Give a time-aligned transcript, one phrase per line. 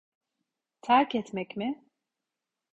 [0.81, 1.85] Terk etmek mi?